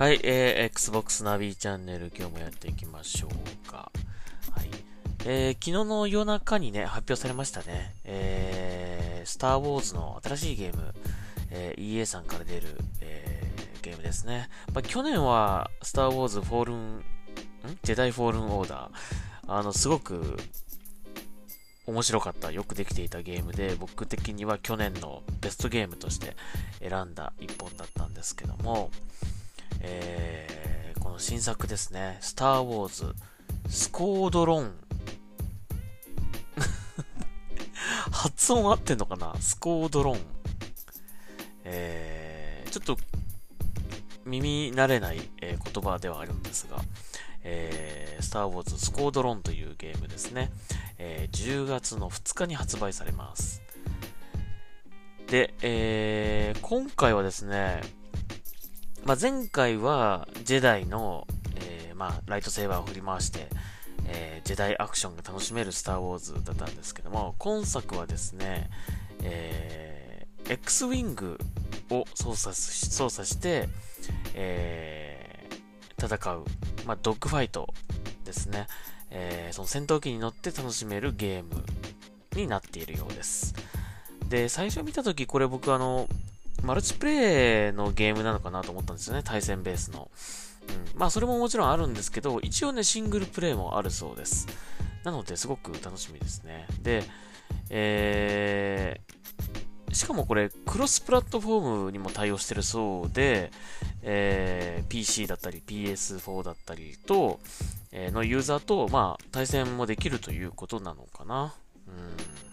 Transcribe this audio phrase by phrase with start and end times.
[0.00, 3.92] はい、えー、Xbox ナビチャンネル今日もやっていきましょうか。
[4.50, 4.70] はい。
[5.26, 7.94] えー、昨日の夜中にね、発表されましたね。
[8.04, 10.94] えー、スター・ウォーズの新しいゲーム、
[11.50, 14.48] えー、EA さんから出る、えー、ゲームですね。
[14.72, 17.04] まあ、去年は、スター・ウォーズ・フォールン、ん？
[17.82, 19.52] ジェダイ・フォールン・オーダー。
[19.52, 20.38] あの、すごく、
[21.86, 26.38] 面白かった、よくできていたゲームで、僕的には去年のベストゲームとして
[26.78, 28.90] 選んだ一本だったんですけども、
[29.80, 33.14] えー、この新作ですね、スター・ウォーズ、
[33.68, 34.72] スコードロン。
[38.12, 39.34] 発音合ってんのかな？
[39.40, 40.18] スコードロン。
[41.64, 42.98] えー、ちょっと
[44.24, 46.78] 耳慣れない、えー、言葉ではあるんですが、
[47.42, 50.50] えー、スター・ウォーズ・スコードロンというゲームですね、
[50.98, 53.62] えー、10月の2日に発売されます。
[55.28, 57.82] で、えー、今回はですね、
[59.04, 63.48] まあ、前回はジェダイの、えー、まあ、ライトセーバーを振り回して、
[64.06, 68.70] えー、ジェダイアクションが楽しめるスター・ウォーズだったんですけども、今作はですね、
[69.22, 71.38] えー、X ウィング
[71.90, 73.68] を操作し操作して、
[74.34, 76.44] えー、戦う、
[76.86, 77.72] まあ、ドッグファイト
[78.24, 78.66] ですね、
[79.10, 81.64] えー、その戦闘機に乗って楽しめるゲーム
[82.36, 83.54] になっているようです。
[84.28, 86.08] で、最初見たとき、これ僕あの、
[86.62, 90.10] マルチプレイのゲームなのかなと思ったんですよね、対戦ベースの。
[90.68, 90.98] うん。
[90.98, 94.46] まあ、それももちろんあるんですけど、一応ね、シングルプレイもあるそうです。
[95.04, 96.66] なので、すごく楽しみですね。
[96.82, 97.04] で、
[97.70, 103.50] えー、しかもこれ、クロスプラットフォームにも対応してるそうで、
[104.02, 107.40] えー、PC だったり PS4 だったりと、
[107.92, 111.54] えー、のユーザーと、まあ、対戦もできるということなのかな。
[111.86, 112.49] うん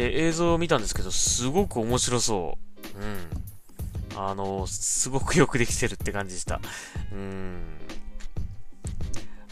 [0.00, 2.56] で、映像を見たんですけど、すごく面白そ
[2.96, 2.98] う。
[2.98, 4.18] うん。
[4.18, 6.58] あの、すごくよくできてるって感じでした。
[7.12, 7.60] うん。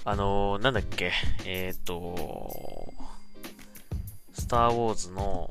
[0.07, 1.13] あの、なんだっけ、
[1.45, 2.95] えっ、ー、と、
[4.33, 5.51] スター・ウォーズの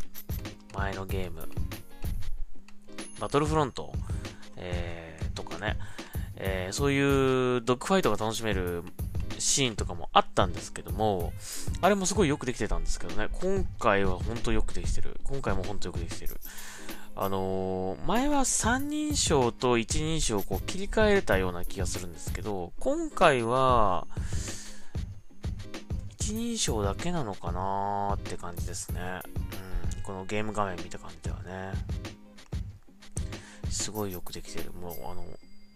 [0.73, 1.47] 前のゲーム、
[3.19, 3.93] バトルフロント、
[4.55, 5.77] えー、とかね、
[6.37, 8.83] えー、そういうドッグファイトが楽しめる
[9.39, 11.33] シーンとかもあったんですけども、
[11.81, 15.19] あれもすごいよくできてたんですけどね、今回は本当よくできてる。
[15.23, 16.37] 今回も本当よくできてる。
[17.15, 24.07] あのー、前は三人称と一人称をこう切り替えれたような気がするんですけど、今回は、
[26.19, 29.21] 一人称だけなのかなーって感じですね。
[29.95, 31.71] うん、このゲーム画面見た感じではね。
[33.71, 34.71] すごいよくできてる。
[34.73, 35.25] もう、あの、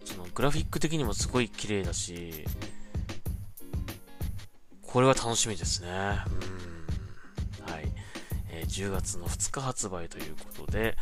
[0.04, 2.44] そのグラフィック的にもすごい綺麗だし、
[4.92, 5.88] これは楽しみですね。
[5.88, 7.72] うん。
[7.72, 7.90] はい。
[8.50, 10.98] えー、10月の2日発売ということで、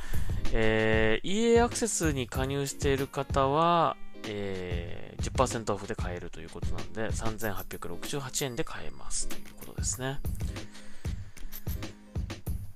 [0.53, 3.97] えー、EA アクセスに加入している方は、
[4.29, 10.21] えー、10%オフで買えるということなんで、3868円で買えますということですね。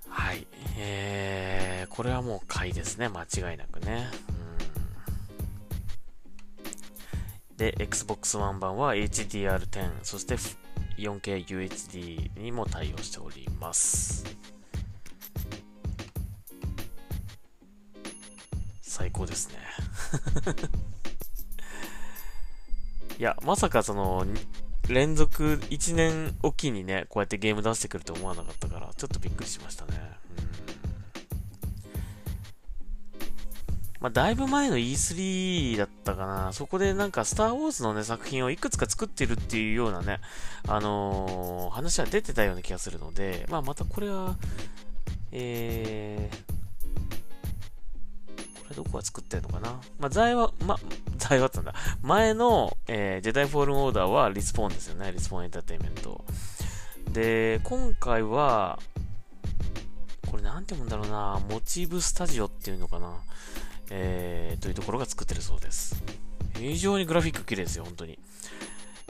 [0.08, 0.48] はい。
[0.78, 3.08] えー、これはもう買いですね。
[3.08, 4.08] 間違いなくね。
[7.50, 10.36] うん、で、Xbox One 版は HDR10、そして
[10.96, 14.24] 4K UHD にも対応しております。
[18.80, 19.58] 最高ですね。
[23.18, 24.26] いや、まさかその、
[24.88, 29.98] 連続1年おきにね、こうやってゲーム出してくると思わなかったから、ちょっとびっくりしましたね。
[30.38, 30.83] うん
[34.04, 36.52] まあ、だいぶ前の E3 だったかな。
[36.52, 40.20] そこでなんか、スター・ウォーズのね、作品をいくつか作ってるっていうようなね、
[40.68, 44.36] あのー、話は出てたような気がするので、まあ、またこれは、
[45.32, 46.36] えー、
[48.36, 50.76] これどこが作ってるのかなまあ、財は、ま、
[51.16, 51.72] 財はってんだ。
[52.02, 55.12] 前の、えー、ジェダイ・フォールン・オーダーはリスポーンですよね。
[55.12, 56.22] リスポーンエンターテインメント。
[57.10, 58.78] で、今回は、
[60.30, 63.14] これなんて言うんだろうな、モチーブスタジオっていうのかな。
[63.90, 66.02] えー、というところが作ってるそうです。
[66.54, 68.18] 非常にグラフィック綺麗ですよ、本当に。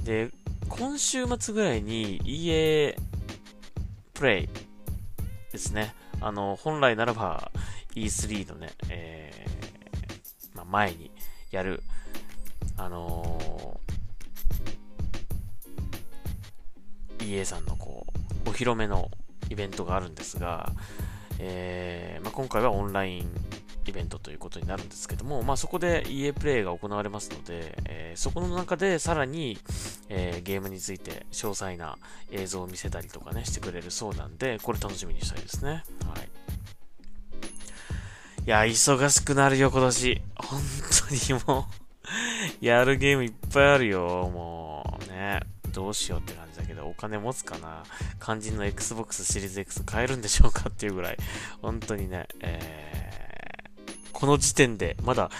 [0.02, 0.30] で、
[0.68, 2.96] 今週末ぐらいに EA
[4.14, 4.48] プレイ
[5.52, 5.94] ですね。
[6.20, 7.50] あの、本来ならば
[7.94, 11.10] E3 のね、えー、まあ、前に
[11.50, 11.82] やる、
[12.76, 18.06] あのー、EA さんのこ
[18.46, 19.10] う、お披露目の
[19.48, 20.72] イベントがあるんですが、
[21.38, 23.30] えー、まあ、今回はオンライン
[23.86, 29.58] イベントということになるんですけども、まあ、そこで EA プレイが行われますので、えー、そこの中でさらに、
[30.08, 31.96] えー、ゲームについて詳細な
[32.30, 35.70] 映像を見せたりとかね、してくれるそうなんで、これ楽しみにしたいですね。
[35.70, 36.28] はい。
[38.46, 40.22] いや、忙しくなるよ、今年。
[40.36, 40.60] 本
[41.08, 41.84] 当にもう
[42.64, 45.10] やるゲームいっぱいあるよ、もう。
[45.10, 45.40] ね。
[45.72, 47.82] どうしようって感じだけど、お金持つかな
[48.22, 51.16] 肝心の Xbox シリーズ X 買えるんでしょうかっていうぐらい、
[51.62, 52.73] 本当にね、えー、
[54.14, 55.30] この時点で、まだ、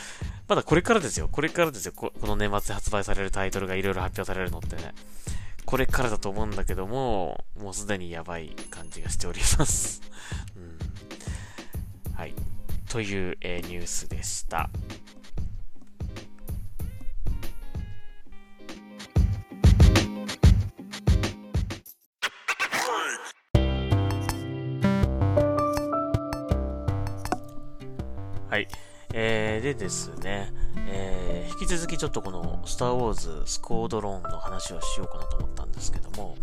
[0.49, 1.29] まだこれからですよ。
[1.31, 1.93] これからですよ。
[1.93, 4.93] この年末で発売されるタイトルがいろいろ発表されるのってね。
[5.65, 10.03] これからだと思うんだけども、もうすでにやばい感じがしております。
[10.57, 12.35] うん、はい。
[12.91, 14.69] という、えー、ニュースでした。
[29.17, 30.53] えー、でですね、
[30.89, 36.37] えー、引き続きちょっとこのスター・ウォーズ・スコードローンの話をしようかなと思ったんですけども、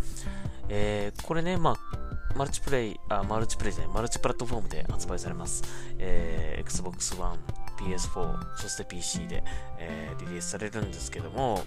[0.69, 5.63] えー、これね、まあ、マルチプレイ、あ、マルチプレイじゃない、マルチプラットフォームで発売されます。
[5.99, 7.37] えー、Xbox One、
[7.77, 9.43] PS4、そして PC で、
[9.77, 11.65] えー、リリースされるんですけども、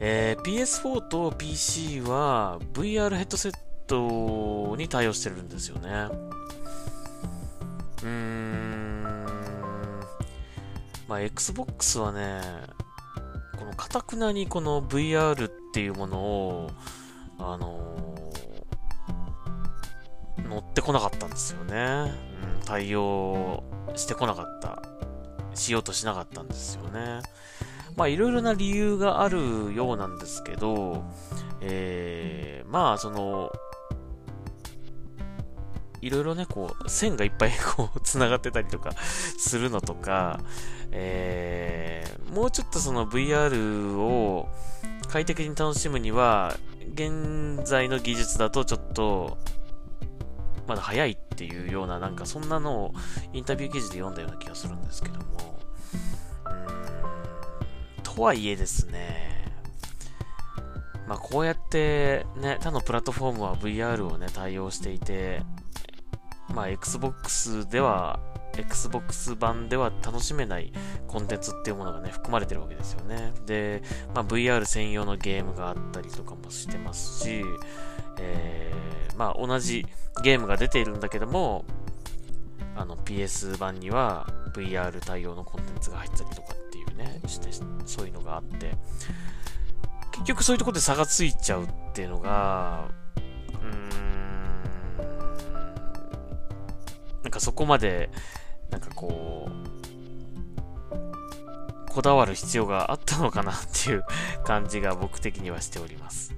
[0.00, 3.52] えー、PS4 と PC は VR ヘッドセッ
[3.86, 6.08] トに対応してるんですよね。
[8.02, 8.83] うーん、
[11.08, 12.40] まあ、Xbox はね、
[13.58, 16.70] このかたくなにこの VR っていうものを、
[17.38, 22.12] あのー、乗ってこなかったんですよね。
[22.58, 23.62] うん、対応
[23.94, 24.82] してこなかった。
[25.54, 27.20] しようとしなかったんですよね。
[27.96, 31.04] まあ、いろいろな理由があるようなんですけど、
[31.60, 33.52] えー、まあ、その、
[36.04, 38.92] いろいろね、こう、線がいっぱいこう、繋がってたりとか
[39.38, 40.38] するのとか、
[40.90, 44.48] えー、もうちょっとその VR を
[45.08, 46.56] 快適に楽しむには、
[46.92, 49.38] 現在の技術だとちょっと、
[50.66, 52.94] まだ早いっていうような、なんかそんなのを
[53.32, 55.58] インタビュー記事で読んだような気がするんですけども、
[57.96, 59.54] うん、とはいえですね、
[61.08, 65.42] まあこうやってね、他のプラットフォームは VR をね、対応していて、
[66.54, 68.20] まあ Xbox では
[68.56, 70.72] Xbox 版では楽しめない
[71.08, 73.32] コンテンツっていうものがね、含まれてるわけですよね。
[73.46, 73.82] で、
[74.14, 77.44] まあ、VR 専用のゲームがあったりとかもしてますし、
[78.18, 79.86] えー、まあ、同じ
[80.22, 81.64] ゲームが出ているんだけども、
[82.76, 87.48] あの PS 版には VR 対応のコンテンツが入ったりとかっていうね、して
[87.86, 88.72] そういうのがあって、
[90.12, 94.33] 結局そういうとこで差がついちゃうっていうのが、うーん、
[97.24, 98.10] なんかそこまで
[98.70, 99.64] なんかこう、
[101.90, 104.04] こだわる必要があったのかなっていう
[104.44, 106.34] 感じが僕的にはしております。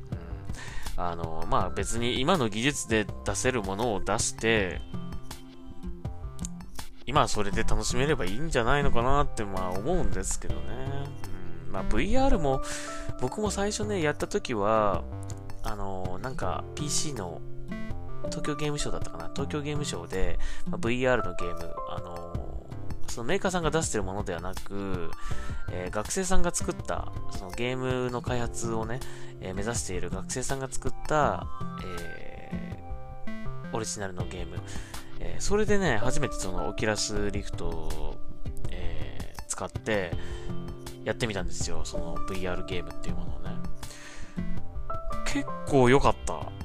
[0.96, 4.80] うん、あの、まあ別に今の技術で出せるものを出して、
[7.06, 10.60] 今はそれで楽しめればいいんじゃないのかなってまあ思うんですけどね。
[11.66, 12.62] うん、まあ VR も
[13.20, 15.04] 僕も最初ね、やった時は、
[15.62, 17.40] あの、なんか PC の
[18.26, 19.30] 東京ゲームショウだったかな？
[19.34, 20.38] 東京ゲームショウで、
[20.68, 25.10] まあ、VR のゲーム、あのー、そのメーカーさんが出してるものではなく、
[25.70, 29.00] えー、学生さんが作った、そのゲームの開発をね、
[29.40, 31.46] えー、目指している学生さんが作った、
[31.84, 32.76] え
[33.72, 34.56] オリジナルのゲーム、
[35.20, 38.16] えそれでね、初めてそのオキラスリフトを、
[38.70, 40.12] え使って
[41.04, 41.84] やってみたんですよ。
[41.84, 43.50] その VR ゲームっていうものをね。
[45.26, 46.55] 結構良かった。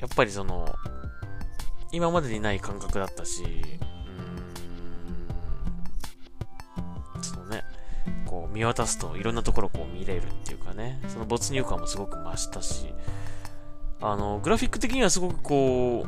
[0.00, 0.74] やっぱりその、
[1.92, 3.44] 今までにない感覚だったし、
[7.14, 7.64] うん、そのね、
[8.26, 12.94] こう見渡すといろんなところこう見れるっていうかね、その没入感もすごく増したし、
[14.00, 16.06] あの、グラフィック的にはすごくこ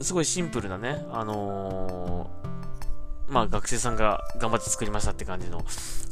[0.00, 5.62] う、すごいシンプルなね、あのー、まあ学生さんが頑張って作りましたって感じの、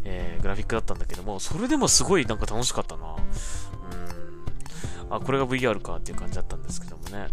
[0.04, 3.11] えー、グラフィックだったんだけども、それでもすごいなんか楽しかったな。
[5.16, 7.28] あ、これが VR かっていう感じだったんですけどもね。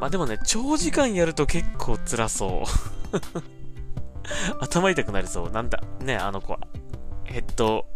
[0.00, 4.58] まあでもね、長時間やると結構辛そう。
[4.60, 5.50] 頭痛くなりそう。
[5.50, 6.66] なんだ、ね、あの、こう、
[7.24, 7.86] ヘッド、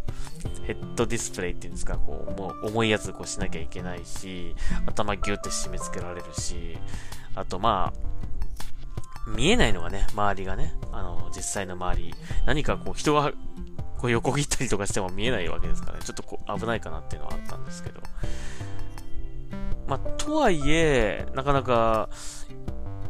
[0.65, 4.55] ヘッドディスプレイっていうんですか、こう、もう重いやつこうしなきゃいけないし、
[4.87, 6.79] 頭ギュって締め付けられるし、
[7.35, 12.15] あとまあ、見えないのがね、周りがね、あの、実際の周り、
[12.47, 13.33] 何かこう人が
[13.99, 18.01] こう横切ったりとかしても見えないわけですからね、ちょっとこう危ないかなっていうのはあったんですけど。
[19.89, 22.11] まあ、とはいえ、なかなか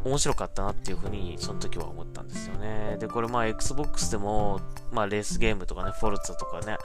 [0.05, 2.97] 面白かったなっていうふうに、その時は思ったんですよね。
[2.99, 4.61] で、これまあ Xbox でも、
[4.93, 6.77] まあレースゲームとかね、フォルツとかね、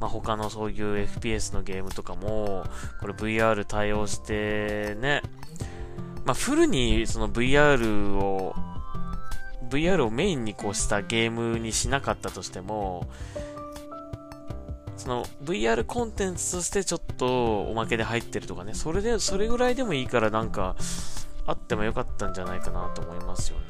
[0.00, 2.64] まあ他のそういう FPS のゲームとかも、
[3.00, 5.22] これ VR 対応してね、
[6.26, 8.54] まあフルにその VR を、
[9.70, 13.08] VR をメインにこうしたゲームにしなかったとしても、
[15.08, 20.76] その VR コンテンツとしてちょっとおまけで入ってるとかね、それで、それぐらいでもいいからなんか、
[21.46, 23.64] あってもよかったんじゃないかなと思いますよね。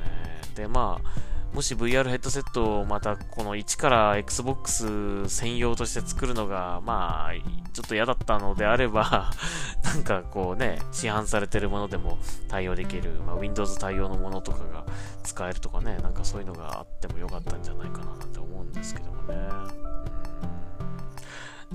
[0.56, 7.32] で、まあ、もし VR ヘッドセットをまたこの1から Xbox 専用として作るのが、まあ、
[7.72, 9.30] ちょっと嫌だったのであれば
[9.84, 12.18] なんかこうね、市販されてるものでも
[12.48, 14.84] 対応できる、まあ、Windows 対応のものとかが
[15.22, 18.57] 使えるとかね、なんかそういうのがあってもよかったんじゃないかななんて思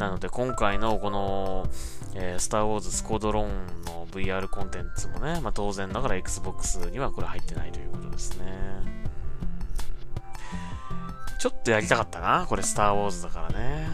[0.04, 1.66] なので今回のこの、
[2.14, 8.46] えー、スター・ウォーズ・スコードローンの VR コンテンツもね、まあ、当然ながら Xbox にはこれ入ってないということですね。
[11.40, 12.46] ちょっとやりたかったな。
[12.48, 13.88] これ、スター・ウォーズだからね。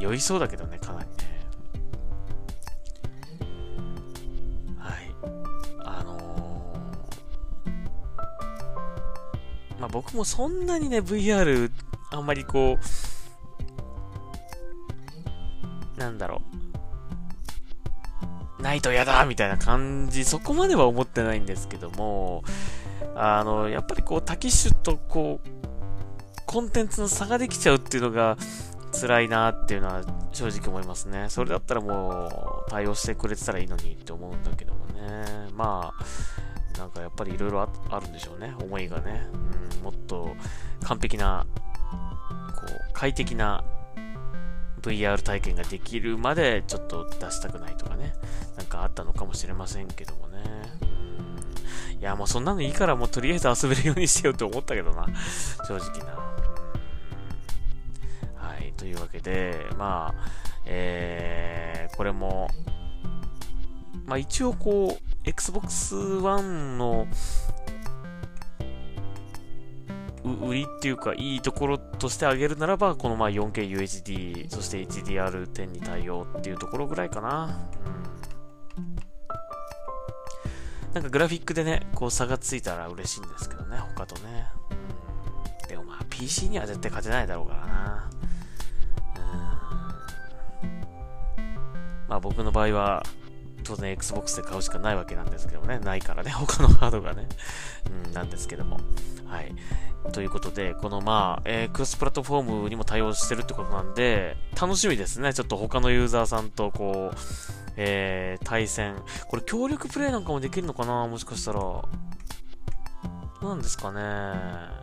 [0.00, 1.14] 酔いそうだけどね、かなりね。
[4.78, 5.14] はい。
[5.84, 11.70] あのー、まあ、僕もそんなにね、VR、
[12.10, 13.11] あんまりこう、
[16.02, 16.42] なんだろ
[18.58, 18.62] う。
[18.62, 22.44] ないと嫌だみたいな感じ、そこまでは思ってないんですけども、
[23.16, 25.48] あの、やっぱりこう、多機種とこう、
[26.46, 28.36] コンテンツの差ができちゃうっていうのが
[28.92, 31.26] 辛いなっていうのは正直思いますね。
[31.28, 35.48] それだったらもう対応してくれてたらいいのにって思うんだけどもね。
[35.54, 38.54] まあ、なんかやっぱりいろいろあるんでしょうね。
[38.60, 39.26] 思いがね。
[39.78, 40.36] うん、もっと
[40.84, 41.46] 完璧な、
[41.90, 43.64] こう、快適な
[44.90, 48.12] VR 体験ができるまでちょっと出したくないとかね。
[48.56, 50.42] なんかあったのかもしれませんけどもね。
[52.00, 55.06] いや、もうそんなのいいからもうとりあえず遊べるようにしてようと思ったけどな。
[55.66, 56.12] 正直な。
[58.34, 60.24] はい、というわけで、まあ、
[60.66, 62.48] えー、これも、
[64.04, 67.06] まあ一応こう、Xbox One の
[70.24, 77.60] 売りっていうか、いいところとしてあげるならば、このまあ 4K UHD、そして HDR10 に対応っていうところぐらいかな。
[78.76, 78.96] うん
[80.92, 84.46] なんかグラフィックでね、こう差がついたら嬉しいんですけどね、他とね。
[85.66, 88.10] でもまあ PC には絶対勝てないだろうからな。
[92.08, 93.02] まあ僕の場合は、
[93.62, 95.78] 当然 Xbox で買うしかないわけなんですけどね。
[95.78, 97.28] ないからね、 他のハードがね。
[98.06, 98.80] うん、なんですけども。
[99.26, 99.54] はい。
[100.12, 105.32] ということで、このまあ、えー、クロスプラットフォームにも対応してるってことなんで、楽しみですね。
[105.32, 107.16] ちょっと他のユーザーさんとこう、
[107.76, 108.96] えー、対戦。
[109.28, 111.06] これ協力プレイなんかもできるのかな？
[111.06, 111.60] もしかしたら。
[113.42, 114.82] なんですかね。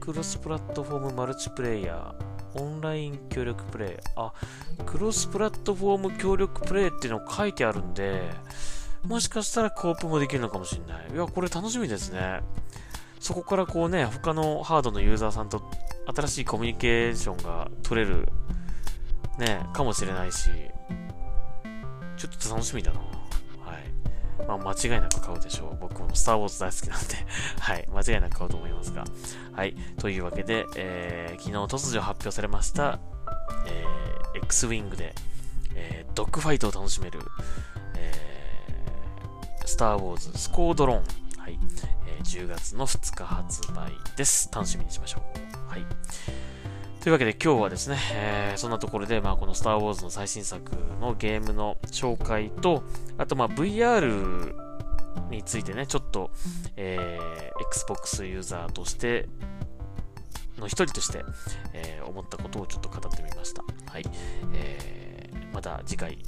[0.00, 2.27] クロスプラットフォームマルチプレイヤー。
[2.60, 3.90] オンライン協力プレイ。
[4.16, 4.32] あ、
[4.86, 8.22] クロスプラットフォーム協力プレイっていうの書いてあるんで、
[9.04, 11.06] もしかしたらコープもできるのかもしれない。
[11.12, 12.40] いや、これ楽しみですね。
[13.20, 15.62] そこからこうね、他のハードのユーザーさんと
[16.14, 18.28] 新しいコミュニケーションが取れる
[19.38, 20.50] ね、かもしれないし、
[22.16, 23.00] ちょっと楽しみだな。
[23.00, 24.07] はい。
[24.46, 25.78] まあ、間違いなく買うでしょう。
[25.80, 27.14] 僕もスター・ウォーズ大好きなんで
[27.60, 27.88] はい。
[27.88, 29.04] 間違いなく買うと思いますが。
[29.52, 29.74] はい。
[29.98, 32.98] というわけで、えー、昨日突如発表されました、
[33.66, 35.14] えー、X-Wing で、
[35.74, 37.20] えー、ドッグファイトを楽しめる、
[37.96, 41.40] えー、スター・ウォーズスコードローン。
[41.40, 41.58] はい。
[42.06, 44.50] えー、10月の2日発売です。
[44.52, 45.22] 楽しみにしましょ
[45.66, 45.70] う。
[45.70, 45.86] はい。
[47.00, 52.82] というわけで今日はですね、えー、そんなところで、まあ、このスター・ウォーズの最新作のゲームの紹介と、
[53.16, 54.52] あと、まあ、VR
[55.30, 56.30] についてね、ちょっと、
[56.76, 59.28] えー、Xbox ユーザーとして、
[60.58, 61.24] の一人として、
[61.72, 63.62] えー、思ったことをちょっと語ってみました。
[63.90, 64.04] はい。
[64.52, 66.18] えー、また次回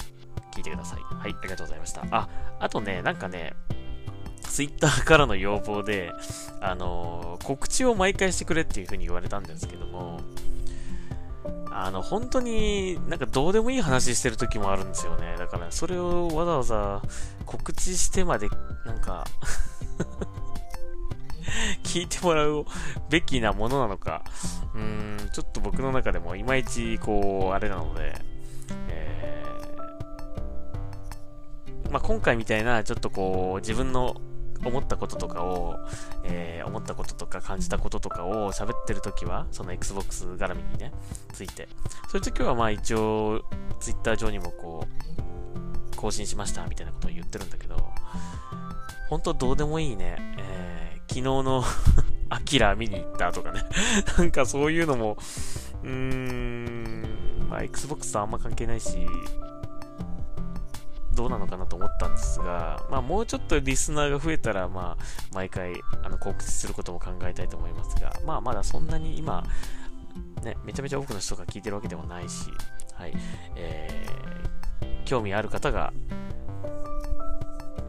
[0.55, 1.01] 聞いてください。
[1.01, 2.07] はい、ありがとうございました。
[2.13, 2.29] あ、
[2.61, 3.55] あとね、なんかね、
[4.43, 6.13] ツイッターからの要望で、
[6.61, 10.21] あのー、告知を毎回してくれっていう風に言われたんですけども、
[11.71, 15.37] あの、本当になんかどうでもいい話してる時もあるんですよね。
[15.39, 17.03] だからそれをわざわざ
[17.47, 18.49] 告知してまで、
[18.85, 19.25] なんか
[21.85, 22.65] 聞いてもらう
[23.09, 24.23] べきなものなのか、
[24.75, 28.15] うーん、ちょっと僕の中でもいまいちこう、あれなので、
[28.89, 34.21] えー、まあ、今回みたいなちょっとこう、自分の
[34.65, 35.79] 思ったこととかを、
[36.25, 40.93] えー、思ったこととか感じたこととかを喋ってるときは、その Xbox 絡みにね、
[41.33, 41.69] ついて。
[42.11, 43.43] そういうときはまあ一応、
[43.81, 47.77] Twitter 上にもこう、更新しましたみたいなことを言ってるんだけど、
[49.09, 50.17] 本当どうでもいいね。
[50.39, 51.65] えー、昨日の
[52.29, 53.65] アキラ見に行ったとかね
[54.17, 55.17] なんかそういうのも、
[55.83, 58.99] うーん、まあ Xbox とあんま関係ないし、
[61.21, 69.45] どうなのかなと思ったんですが、まあ、もうちょっとリスナーが増えたら、まあ、毎回あの告知することも考えたいと思いますが、まあ、まだそんなに今、
[70.43, 72.51] ね、めちゃめちゃ多くの人が聞いてるわけでもないし、
[72.95, 73.13] はい、
[73.55, 75.93] えー、興味ある方が、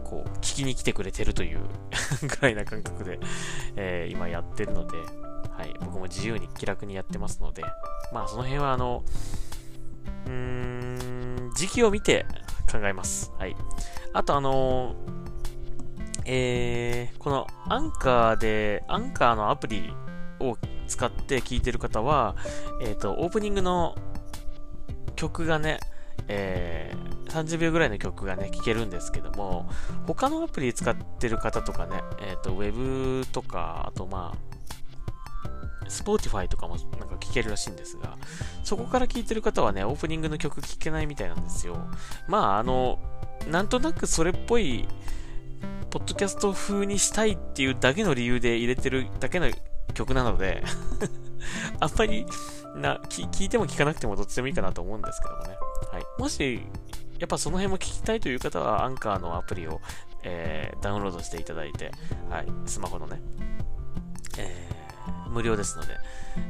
[0.03, 1.61] こう、聞きに来てくれてるという
[2.21, 3.17] ぐらいな感覚で、
[3.77, 7.63] えー、今やってるので、はい、僕も自由に気楽にやってますので、
[8.11, 9.05] まあその辺はあの、
[10.25, 12.25] うーん、時期を見て
[12.71, 13.31] 考えます。
[13.37, 13.55] はい。
[14.13, 14.95] あとあの
[16.25, 19.91] えー、このアンカーで、アンカーのアプリ
[20.39, 22.35] を使って聴いてる方は、
[22.81, 23.95] えっ、ー、と、オープニングの
[25.15, 25.79] 曲がね、
[26.27, 29.69] えー、30秒ぐらいの曲がね、聴けるんですけども、
[30.05, 34.50] 他のアプリ使ってる方とかね、えっ、ー、と、ウェブとか、あとまあ、
[35.91, 38.17] Spotify とかもなんか聴けるらしいんですが、
[38.63, 41.77] そこから聴いてる方はね、オープニングの曲聴けないみたいなんですよ。
[42.27, 42.99] まあ、あの、
[43.47, 44.87] なんとなくそれっぽい、
[45.89, 49.51] ポッドキャスト風にしたいっていうだけの理由で入れてるだけの
[49.93, 50.63] 曲なので
[51.81, 52.25] あんまり
[52.75, 55.57] な聞いても聞かなくてもどっちでもいいかなと思うんですけどもね。
[55.91, 56.03] はい。
[56.17, 56.61] もし、
[57.19, 59.81] やっぱその辺も聞きたいという方は、アンカーのアプリを、
[60.23, 61.91] えー、ダウンロードしていただいて、
[62.29, 63.21] はい、スマホのね、
[64.37, 64.80] えー、
[65.31, 65.97] 無料ですので、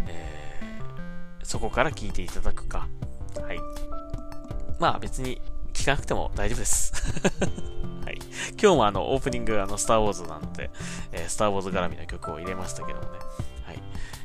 [0.07, 2.87] えー、そこから聞いていただくか、
[3.41, 3.59] はい。
[4.79, 5.41] まあ別に
[5.73, 6.93] 聞かなくても大丈夫です。
[8.03, 8.19] はい。
[8.61, 10.69] 今日もあの、オープニング、あの、スターウォーズなので、
[11.11, 13.19] えー、スターウォーズ絡みの曲を入れましたけどもね。
[13.65, 13.83] はい。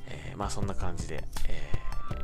[0.09, 1.73] えー、まあそんな感じで、え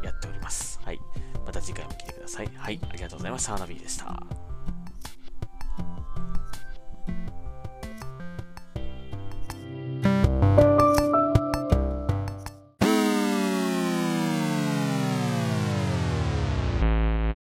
[0.00, 0.80] ー、やっております。
[0.84, 1.00] はい。
[1.44, 2.50] また次回も聴いてください。
[2.56, 2.80] はい。
[2.88, 3.58] ありがとうございました。
[3.58, 4.51] ナビでした。